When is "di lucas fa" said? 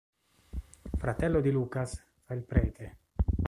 1.41-2.33